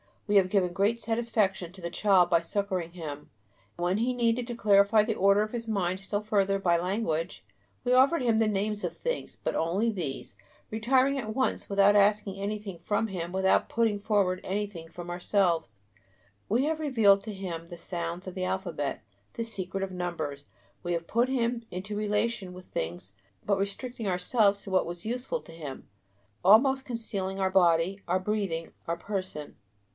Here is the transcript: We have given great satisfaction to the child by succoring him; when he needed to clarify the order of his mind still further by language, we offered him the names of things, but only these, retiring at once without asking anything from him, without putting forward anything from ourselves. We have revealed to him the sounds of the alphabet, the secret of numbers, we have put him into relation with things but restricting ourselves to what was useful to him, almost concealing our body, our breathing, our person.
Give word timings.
We 0.25 0.37
have 0.37 0.49
given 0.49 0.71
great 0.71 0.99
satisfaction 1.01 1.73
to 1.73 1.81
the 1.81 1.91
child 1.91 2.29
by 2.29 2.39
succoring 2.39 2.93
him; 2.93 3.29
when 3.75 3.97
he 3.97 4.13
needed 4.13 4.47
to 4.47 4.55
clarify 4.55 5.03
the 5.03 5.13
order 5.13 5.41
of 5.41 5.51
his 5.51 5.67
mind 5.67 5.99
still 5.99 6.21
further 6.21 6.57
by 6.57 6.77
language, 6.77 7.45
we 7.83 7.93
offered 7.93 8.21
him 8.21 8.37
the 8.37 8.47
names 8.47 8.83
of 8.85 8.97
things, 8.97 9.35
but 9.35 9.55
only 9.55 9.91
these, 9.91 10.37
retiring 10.71 11.17
at 11.19 11.35
once 11.35 11.69
without 11.69 11.97
asking 11.97 12.37
anything 12.39 12.79
from 12.79 13.07
him, 13.09 13.31
without 13.33 13.67
putting 13.69 13.99
forward 13.99 14.39
anything 14.43 14.87
from 14.87 15.09
ourselves. 15.11 15.79
We 16.49 16.63
have 16.63 16.79
revealed 16.79 17.19
to 17.25 17.33
him 17.33 17.67
the 17.67 17.77
sounds 17.77 18.25
of 18.25 18.33
the 18.33 18.45
alphabet, 18.45 19.03
the 19.33 19.43
secret 19.43 19.83
of 19.83 19.91
numbers, 19.91 20.45
we 20.81 20.93
have 20.93 21.07
put 21.07 21.27
him 21.29 21.65
into 21.69 21.95
relation 21.97 22.53
with 22.53 22.65
things 22.67 23.13
but 23.45 23.57
restricting 23.59 24.07
ourselves 24.07 24.61
to 24.61 24.71
what 24.71 24.85
was 24.85 25.05
useful 25.05 25.41
to 25.41 25.51
him, 25.51 25.89
almost 26.43 26.85
concealing 26.85 27.39
our 27.39 27.51
body, 27.51 28.01
our 28.07 28.17
breathing, 28.19 28.71
our 28.87 28.97
person. 28.97 29.57